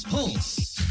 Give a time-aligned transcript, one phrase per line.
[0.00, 0.82] スポーツ。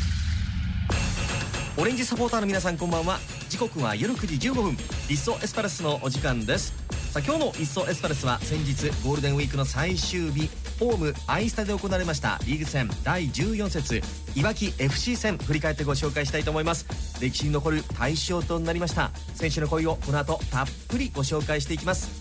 [1.82, 3.18] オレンジサポーターの皆さんこんばんは。
[3.50, 4.78] 時刻は夜9時15分。
[4.78, 6.76] リッソエスパルスのお時間です。
[7.12, 10.48] さあ今日のリッソエスパルスは先日ゴールデンウィークの最終日
[10.80, 12.40] ホームアイスタで行われました。
[12.46, 14.00] リーグ戦第14節
[14.36, 16.86] いわき FC 戦振り返ってご紹介したいと思います。
[17.20, 19.10] 歴史に残る大勝となりました。
[19.34, 22.12] 選手の声をこの後たっぷりご紹介していきます。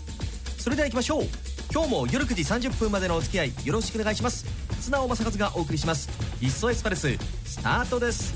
[0.57, 1.25] それでは行きましょう。
[1.71, 4.47] 今日も夜9時30分までのお付き合いよろしくお願いします。
[4.81, 6.28] 綱尾正和がお送りします。
[6.41, 8.33] リッソエスパルススタートです。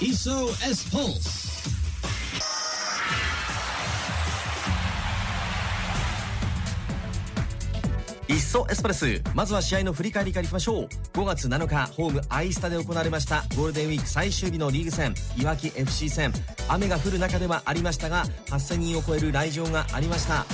[0.00, 1.44] Iso S Pulse.
[8.26, 9.22] いっそエスパルス。
[9.32, 10.88] まずは試合の振り返りからいきましょう。
[11.12, 16.32] 5月7日ホームアイスタで行われましたゴールデンウィーク最終日のリーグ戦いわき FC 戦。
[16.68, 20.46] 雨が降る中ではありましたが8000人を超える来場がありました。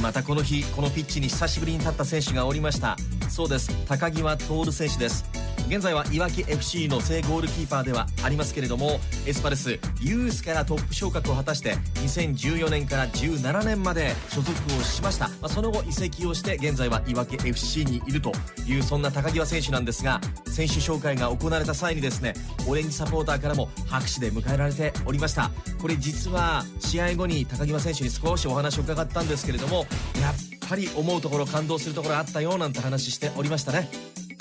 [0.00, 2.96] またこの日このピッチに久しぶりに立った選手がおりました
[3.38, 3.70] そうです。
[3.86, 5.24] 高際徹選手です。
[5.68, 14.50] 現在はいわき FC の正ゴールキーパーではありますけれどもエスパルスユースからトップ昇格を果たして2014年から17年まで所属
[14.80, 18.32] をしました、まあ、その後移籍をして現在はいわき FC にいると
[18.66, 22.32] いうそんな高際選手なんですが選手紹介が行われた際にですね
[22.66, 25.50] オレンジサポーターからも拍手で迎えられておりました。
[25.80, 29.86] これ実は試合後に高際選手に少しお話を伺ったんですけれども
[30.20, 33.88] やっぱり思うところ感動するところあったよなんて話しておりましたね。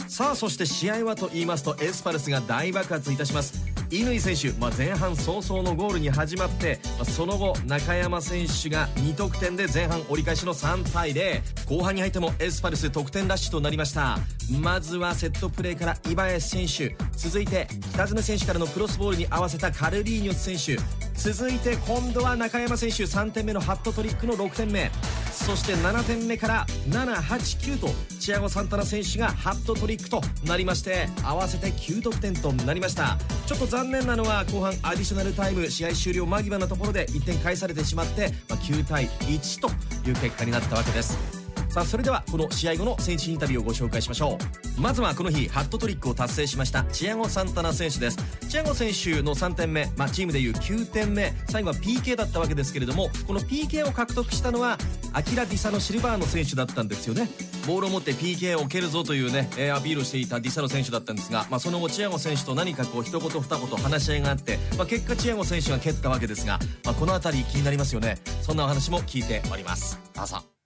[0.08, 3.66] さあそして試合はと言いますとエスパルスが大爆発いたします。
[3.90, 14.18] 乾選手、まあ、前半早々のゴールに始まって、まあその後中山選手が2得点で前半折り返しの3対0後半に入ってもエスパルス得点ラッシュとなりました。
[14.62, 16.96] まずはセットプレーからイバエス選手。
[17.16, 20.82] 続いて北爪選手からのクロスボールに合わせたカルリーニョス選手。
[21.16, 24.92] 続いて今度は中山選手3点目のハットトリックの6点目。
[25.48, 27.88] そして7点目から789と
[28.20, 33.18] チアゴ・サンタナ選手がハットトリックとなりまして合わせて9得点となりました。
[33.46, 39.70] ちょっと残念なのは後半アディショナルタイム試合終了間際のところで1点返されてしまって、ま、9対1と
[40.06, 41.37] いう結果になったわけです。
[41.78, 44.40] さあそれではこの試合後の選手インタビューをご紹介しましょ
[44.78, 44.82] う。
[44.82, 48.18] まずはこの日ハットトリックを達成しましたチアゴ・サンタナ選手です。
[48.50, 54.80] チアゴ選手の3点目、まあ、チームでいう9点目最後は PK だったわけですけれどもこの PK を獲得したのは
[55.14, 57.30] アキラ・ディサのシルバーの選手だったんですよね。
[57.68, 68.18] ボールを持って PK を蹴るぞというね、えーアピールをしていたディサの選手だったんですが、まあ、その後チアゴ選手と何かこう一言二言話し合いがあって、まあ、結果チアゴ選手が蹴ったわけですが、まあ、この辺り気になりますよね。
[68.42, 70.00] そんなお話も聞いております。
[70.16, 70.57] どうぞ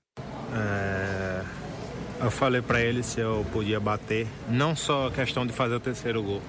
[2.24, 5.80] eu falei para ele se eu podia bater, não só a questão de fazer o
[5.80, 6.42] terceiro gol,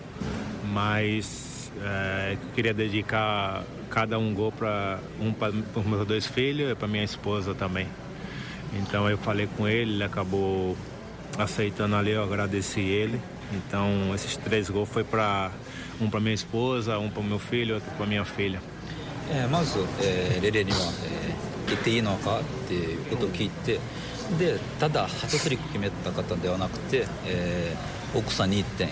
[0.72, 6.70] mas é, eu queria dedicar cada um gol para um para os meus dois filhos
[6.70, 7.88] e para minha esposa também.
[8.74, 10.76] Então eu falei com ele, ele acabou
[11.38, 13.20] aceitando ali, eu agradeci ele.
[13.52, 15.50] Então esses três gols foi para
[16.00, 18.60] um para minha esposa, um para meu filho, outro para minha filha.
[19.30, 19.62] えーま
[24.38, 28.90] でただハトトリック決めた方ではなくて、えー奥さんに1点、え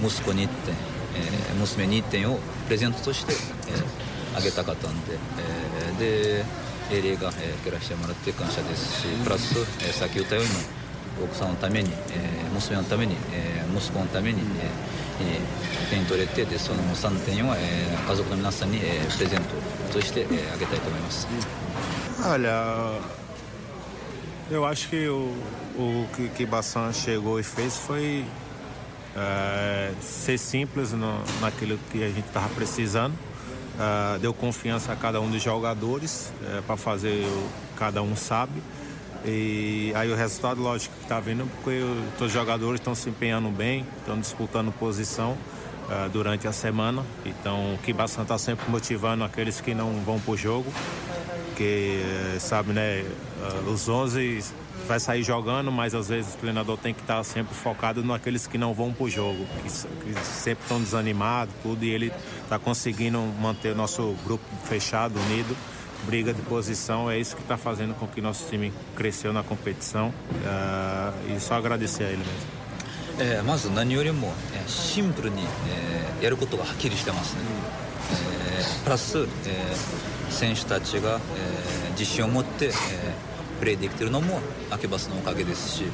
[0.00, 0.74] ー息子に1点、
[1.16, 3.32] えー娘に1点をプレゼントとして、
[3.68, 6.44] えーあげたかったんで、えーで
[7.02, 10.50] レレが、えー蹴らしてもらって感謝ですしプラス、えーさっき言ったように
[11.24, 19.40] 奥さんのために、えー娘のために、えー息子のために、えー点取れてでその3点は、えー家族の皆さんに、えープレゼン
[19.90, 21.26] トとして、えーあげたいと思います。
[22.22, 23.00] Olha,
[24.54, 25.34] eu acho que o,
[25.76, 28.24] o que, que Bassan chegou e fez foi
[29.16, 33.14] é, ser simples no, naquilo que a gente estava precisando.
[33.78, 36.32] É, deu confiança a cada um dos jogadores
[36.66, 38.62] para fazer o cada um sabe.
[39.24, 41.82] E aí o resultado, lógico, que está vindo porque
[42.22, 45.36] os jogadores estão se empenhando bem, estão disputando posição
[45.90, 47.02] eh, durante a semana.
[47.24, 50.70] Então o Kibassan está sempre motivando aqueles que não vão para o jogo
[51.53, 52.01] porque
[52.35, 54.43] eh, sabe, né, eh, os 11
[54.87, 58.57] vai sair jogando, mas às vezes o treinador tem que estar sempre focado naqueles que
[58.57, 62.11] não vão pro jogo, que, s- que sempre estão desanimados, tudo, e ele
[62.43, 65.55] está conseguindo manter o nosso grupo fechado, unido,
[66.07, 70.13] briga de posição, é isso que está fazendo com que nosso time cresceu na competição
[70.45, 72.59] eh, e só agradecer a ele mesmo.
[73.21, 77.41] えーまず何よりも、えーシンプルに、えーやることがはっきりしてますね、
[78.32, 78.32] えー
[78.84, 82.72] プラス、えー選手たちが、えー自信を持って、えー
[83.60, 84.40] プレーできてるのも
[84.70, 85.84] アケバスのおかげですし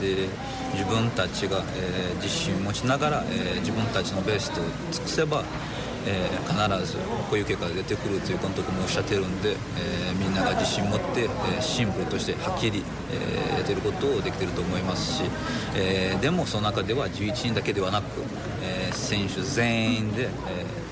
[0.00, 0.26] で
[0.72, 5.44] 自分たちが、えー自信を持ちながら、えー自分たちのベストを尽くせば、
[6.06, 15.24] えー、必ずこういう結果が出てくるという監督もおっしゃってるんで、えー、みんなが自信を持って、えー、シンプルとしてはっきり、えー、出ることをできていると思いますし、
[15.74, 18.22] えー、でもその中では11人だけではなく、
[18.62, 20.85] えー、選手全員で、えー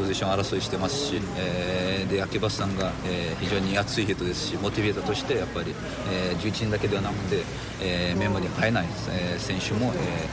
[0.00, 5.74] ポジション争いしてますし、えー、で秋葉さんが、えー、非常に熱い人ですしモチベーターとしてやっぱり、
[6.10, 7.42] えー、11人だけではなくて、
[7.82, 10.26] えー、メンバーに入らない、えー、選手も、え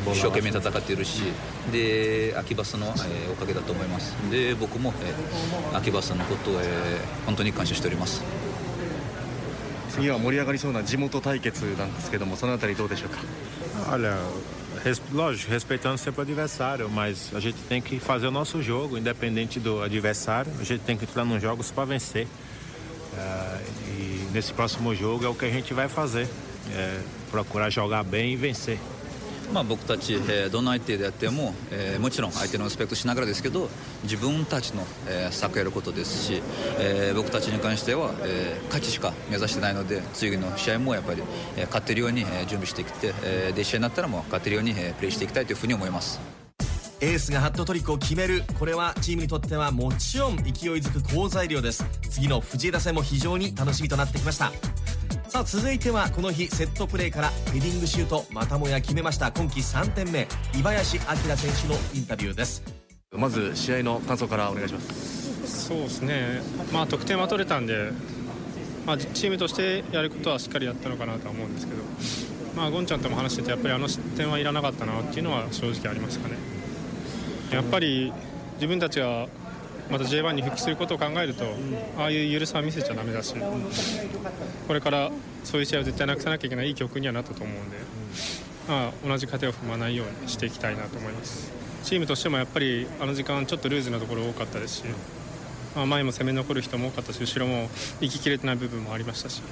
[0.00, 1.22] ー、一生懸命戦っているし
[1.70, 4.14] で秋葉さんの、えー、おかげだと思います。
[4.30, 8.22] で僕も、えー、秋葉さんのことを、えー、本当に感謝しております。
[9.90, 13.18] 次は盛り上がりそうな地元対決なんですけどもそのあたりどうでしょうか？
[15.12, 19.82] Lógico, respeitando sempre o adversário, mas a gente tem que fazer o nosso jogo, independente do
[19.82, 20.50] adversário.
[20.60, 22.26] A gente tem que entrar nos jogos para vencer.
[22.26, 26.28] Uh, e nesse próximo jogo é o que a gente vai fazer:
[26.72, 27.00] é
[27.30, 28.78] procurar jogar bem e vencer.
[29.52, 33.68] まあ、僕たち、えー、どの相手であっても、えー、もちろん相手のスペクトしながらですけど
[34.02, 36.42] 自分たちの、えー、やることですし、
[36.78, 41.22] えー、僕たちに関しては、えー、勝ちしか目指してないので次の試合もやっぱり、
[41.56, 46.20] えー、勝てるように、準備してきて、えー、で試合になったらもう勝てるように、えー、プレーしていきたいというふうに思います。
[47.00, 50.48] エースがハットトリックを決めるこれはチームにとってはもちろん勢い
[50.80, 54.50] づく好材料です次の藤枝戦も非常に楽しみとなってきました
[55.28, 59.30] さあ続いてはこの日セットプレーからヘディングシュートまたもや決めました。
[59.30, 60.26] 今季3点目
[60.58, 61.04] 井林明
[61.36, 62.62] 選手のインタビューです。
[63.12, 65.66] まず試合の感想からお願いします。
[65.68, 66.40] そうですね。
[66.72, 67.92] まあ得点は取れたんで
[68.86, 71.82] まあ、チームとしてやることはしっかりやったのかなとは思うんですけど、
[72.56, 76.36] まあ、ゴンちゃんとも話しててやっぱりあの失点はいらなかったなっていうのは正直ありますかね。
[77.52, 78.14] やっぱり
[78.54, 79.28] 自分たちは
[79.90, 81.44] また J1 に復帰することを考えると、
[81.98, 83.34] ああいう緩さは見せちゃだめだし、
[84.66, 85.10] これから
[85.44, 87.76] そういう試合を絶対なくさなきゃいけないいい曲にはなったと思うんで、
[88.68, 91.50] まあ、同じ糧を踏まないようにしていきたいなと思います。
[91.84, 94.84] チームとしてもやっぱりあの時間ちょっとルーズなところ多かったですし、
[95.74, 97.68] まあ、前も攻め残る人も多かったし後ろも
[98.00, 99.42] 行ききれてない部分もありましたし、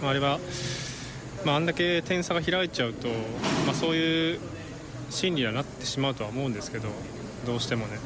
[0.00, 0.38] まあ、あれは、
[1.44, 3.08] まあ、あんだけ点差が開いちゃうと、
[3.66, 4.40] まあ、そういう
[5.10, 6.88] 心理にはなってしまうとは思うんですけど
[7.46, 7.98] どうしてもね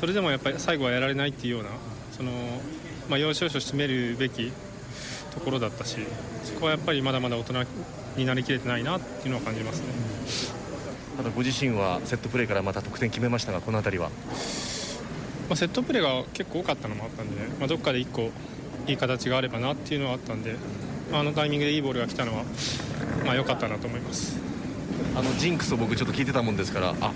[0.00, 1.68] それでもやっぱり最後はやられないっていうような
[2.10, 2.32] その、
[3.10, 4.50] まあ、要所要所締めるべき
[5.34, 5.98] ところだったし
[6.42, 7.64] そこはやっぱりまだまだ大人
[8.16, 9.86] になりきれてないなっていうのは感じますね
[11.18, 14.14] ただご自身はセットプレーからまた得点決めましたがこの辺りは、ま
[15.50, 18.30] あ、セットプレーが結構多かったのもあったんで、まあ、どっかで1個
[18.86, 20.56] いい形があればなっていうのはあったんで、
[21.12, 22.44] あのタイミングでいいボールが来たのは
[23.26, 24.49] まあ良かったなと思います。
[25.14, 27.14] あのジンクスを僕ちょっと聞いてたもんですからあ、ね、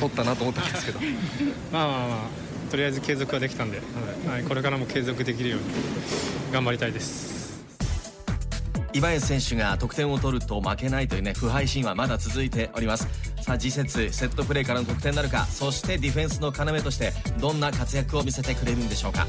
[0.00, 1.00] 取ったなと思ったんですけど。
[1.72, 3.80] まあまあまあとりあえず継続はできたんで、
[4.26, 5.66] はい、これからも継続できるように
[6.52, 7.62] 頑張りたいです。
[8.92, 13.08] 岩井選手が得点を取ると負けないというね不敗神はまだ続いております。
[13.44, 19.26] さあ次節セットプレーからの得点なるかそしてディフェンスの要としてどんな活躍を見せてくれるんでしょうか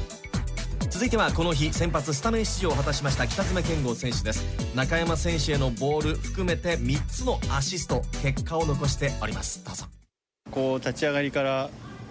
[0.96, 4.42] 続いてはこの日先発スタメン出場を果たしました北爪健吾選手です。
[4.74, 9.62] 中山選手へのボール含めて3つのアシスト結果を残しております。
[9.62, 9.84] どうぞ。
[10.50, 11.68] こう立ち上がりから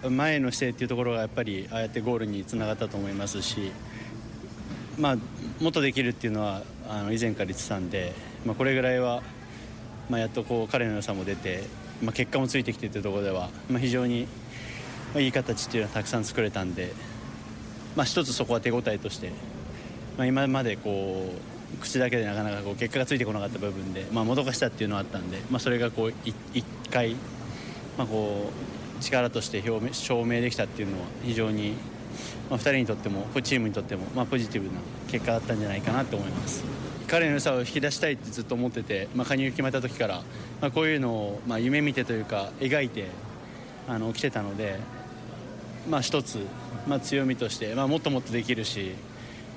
[0.08, 3.72] 前の姿勢っていうところがやっぱりああやってゴールにつながったと思いますし
[5.00, 5.16] まあ
[5.60, 8.12] もっとできるっていうのはあの以前から言ってたんで、
[8.44, 9.20] まあ、これぐらいは、
[10.08, 11.64] まあ、やっとこう彼の良さも出て、
[12.04, 14.28] まあ、結果もついてきてというところでは、まあ、非常に
[15.16, 16.92] いい形っていうのはたくさん作れたんで
[17.96, 19.30] まあ、一つそこは手応えとして、
[20.16, 21.32] まあ、今までこ
[21.74, 27.14] う口だけでなかなかこう結果がついてこなかった部分で、まあ、もどかしたっていうのはあったんで、まあ、それがこう一回、
[27.98, 28.50] まあ、こ
[28.98, 31.72] う力として表明証明できたっていうのは非常に、
[32.50, 36.64] まあ、2人にとってもチームにとっても、まあ、ポジティブな結果だったんじゃないかなと思います。
[37.06, 40.22] 彼の良さを引き出したいってずっと思ってて、まあ、加入決まった時から、
[40.60, 43.06] まあ、こういうのを、まあ、夢見てというか描いて
[43.86, 44.76] あの来てたので、
[45.88, 46.46] まあ、一つ
[46.86, 48.92] まあ、強みとして、まあ、もっともっとできるし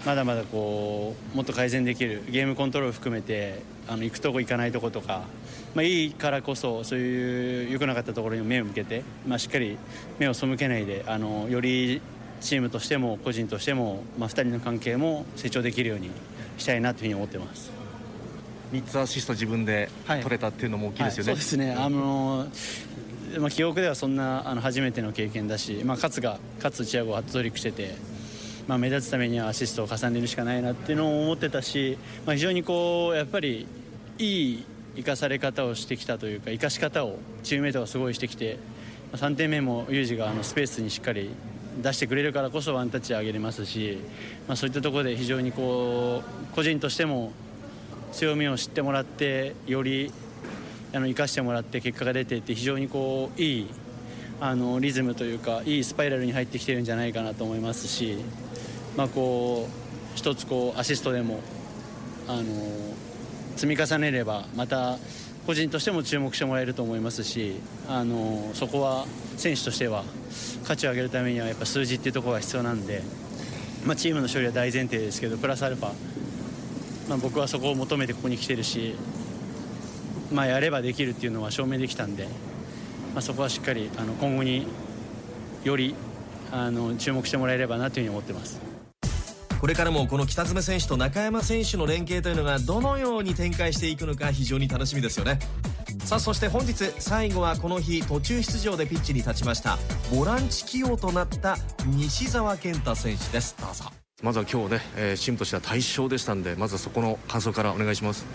[0.06, 5.24] まだまだこうもっと改善できるゲームコントロール含めてあの行くとこ行かないとことか、
[5.76, 9.78] まあ、いいからこそそういう良くなかったところに目を向けて、まあ、しっかり
[10.18, 12.02] 目を背けないであのより
[12.42, 16.10] チームとしても個人としても、まあ、2人の関係も成長できるように
[16.58, 17.72] したいなというふうに思ってます。
[18.72, 21.32] 3つアシスト自分で取れたっていうのも大きいですよね。
[21.32, 22.48] はいはい、そうですねあの
[23.38, 27.96] まあ、記憶ではそんなあの初めての経験だし、まあ、勝が勝チアゴハットトリックしてて、
[28.68, 33.68] まあ、目立つためにはアシストを重ねるしかないなっていうのを思ってたし、まあ、非常にこうやっぱり
[34.18, 38.58] いい生かされ方をしてきたというか生かし方をチームメートがすごいしてきて
[39.14, 41.30] 3点目もユージがあのスペースにしっかり
[41.82, 44.00] 出してくれるからこそワンタッチ上げれますし、
[44.48, 47.32] まあ、そういったところで非常にこう個人としても
[48.12, 50.12] 強みを知ってもらってより
[50.94, 53.68] あの生かしてもらって結果が出てって非常にこういい
[54.42, 58.18] あのリズムというかいいスパイラルに入ってきてるんじゃないかなと思いますし、
[58.96, 61.42] まあ、こう一つこうアシストでも
[62.28, 62.44] あの
[63.56, 64.98] 積み重ねればまた
[65.46, 67.56] 個人としても注目してもらえると思いますし
[67.88, 69.06] あのそこは
[69.36, 70.04] 選手としては
[70.64, 73.02] 価値を上げるためにはやっぱ数字っていうところが必要なんで、
[73.86, 75.92] まあ、チームの勝利は大前提ですけどプラスアルファ、
[77.10, 78.96] まあ、僕はそこを求めてここに来てるし、
[80.32, 82.26] まあ、やればできるっていうのは証明できたんで、
[83.14, 84.68] まあ、そこはしっかりあの今後に
[85.64, 85.96] より
[86.52, 88.60] あの注目してもらえればなというふうに思ってます。
[89.60, 95.40] これからもこの北爪選手と中山選手の連携というのがどのように展開していくのか非常に楽しみですよね。
[96.06, 99.78] さあそして本日最後はこの日途中出場でピッチに立ちました
[100.16, 103.56] ボランチ起用となった西澤健太選手です。
[103.60, 103.86] どうぞ。
[104.22, 108.26] まずは今日ね、えー、チームとしては大勝でしたんでまずはそこの感想からお願いします、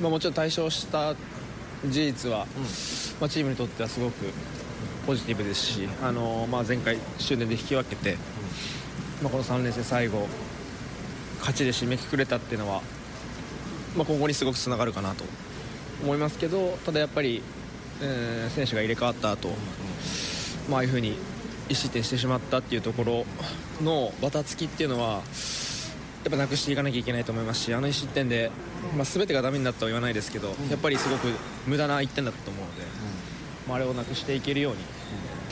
[0.00, 1.14] まあ、もちろん大勝した
[1.90, 2.46] 事実は、
[3.20, 4.26] まあ、チームにとってはすごく
[5.06, 8.16] ポジティブですし、あのまあ、前回終電で引き分けて、
[9.22, 10.26] まあ、この3連戦最後
[11.40, 12.80] 勝ちで締めくくれたっていうのは、
[13.96, 15.24] まあ、今後にすごくつながるかなと
[16.02, 17.42] 思いますけどただやっぱり、
[18.00, 19.50] えー、選手が入れ替わった後、
[20.70, 21.16] まああいうふうに
[21.68, 23.26] 意失点してしまったっていうところ
[23.82, 25.22] のバタつきっていうのは
[26.24, 28.50] やっぱなくしていかなきゃいけないと思いますしあの1失点で、
[28.96, 31.28] まあ、全てがダメになったとは言わないですけど、やっぱりすごく
[31.66, 32.82] 無駄な1点だったと思うので、
[33.68, 34.80] まあ、あれをなくしていけるように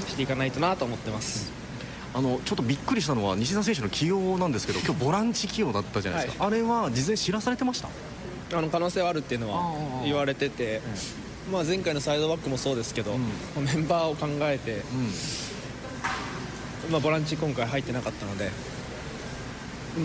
[0.08, 1.52] していかないとなと思ってます。
[2.14, 7.88] あのちょっとびっくりしたのは西田選手の起用なんですけど 今日ボランチ起用だったじゃないですか、はい、あれは事前知らされてました？
[8.54, 10.82] あの可能性はあるっていうのは言われてて、
[11.50, 14.82] まあ、前回のサイドバックもそうですけど、うん、メンバーを考えて、
[16.86, 18.50] うん、まあ、ボランチ今回入ってなかったので、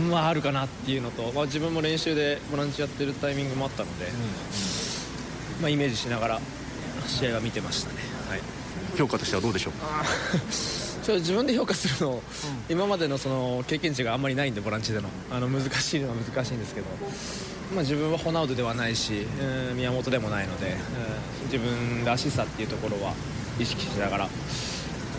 [0.10, 4.10] まあ、あるかなっていうのと、まあ、自分も練習でボランチやってるタイミングもあったので、う
[5.60, 6.42] ん、まあ、イメージしながら
[7.08, 7.98] 試合は見てましたね、
[8.30, 8.42] はい、
[8.98, 9.74] 評価としてはどうでしょう？
[11.08, 12.22] ちょ自分で評価するの、うん、
[12.68, 15.08] 今までのその経験値があんまりないんでボランチでの。
[15.32, 16.88] あの難しいのは難しいんですけど、
[17.74, 23.14] まあ、自分はホナウドではないし、えー、宮本でもないので、えー、自分らしさっていうところは
[23.58, 24.30] 意識しながら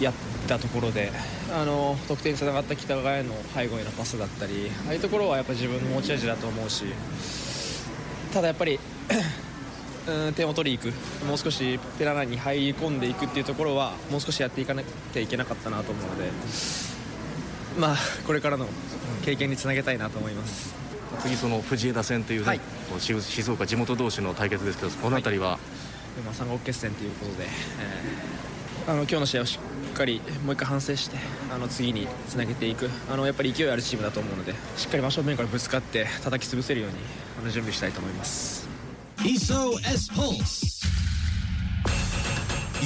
[0.00, 0.14] やっ
[0.46, 1.10] たところで
[1.52, 6.84] あの得点につながった北川への背後へのパスだったりああいうところはやっぱ自分の持ち味だと思うし
[8.32, 8.78] ただやっぱり
[10.08, 16.30] うん点を取りに行くもう少しペラナに入り込んでいくっていうところはもう少しやっていかなきゃいけなかったなと思うので
[17.78, 18.66] まあこれからの
[19.24, 20.74] 経験につなげたいなと思います。
[21.20, 22.60] 次その藤枝戦というね、はい、
[23.00, 27.48] 静岡地元同士の対決ですけどこの辺りは、はい、まあ、三国決戦ということで、えー、
[28.88, 29.59] あの今日の試合をし
[29.90, 31.18] っかりもう一回反省して
[31.54, 32.88] あの次につなげていく。
[33.12, 36.97] あのやっぱり勢いあるチームだと思うのでしっかり真正面からぶつかって叩き潰せるように
[37.38, 38.66] あの準備したいと思います。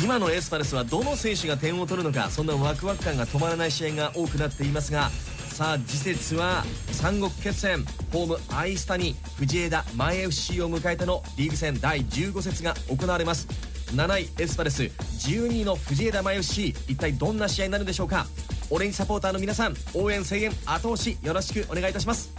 [0.03, 7.85] 今のエスパルスはどの選手が点を取るのかそんなワクワク感が止まらない試合が多くなっていますがさあ次節は三国決戦。
[8.13, 13.72] ホームアイスタに藤枝前 FC を迎えてのリーグ戦第15節が行われます。
[13.95, 16.41] 7位エスパレス12位の藤枝真由
[16.89, 18.27] 一体どんな試合になるんでしょうか？
[18.71, 22.33] オレンジサポーターの皆さん応援声援後押しよろしくお願いいたします。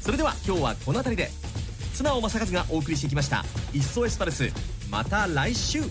[0.00, 1.30] それでは今日はこの辺りで
[1.94, 4.50] 綱尾正和がお送りしてきました「いっそエスパレス」
[4.90, 5.82] また来週。